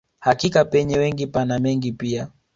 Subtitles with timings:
[0.19, 2.31] Hakika penye wengi pana mengi pia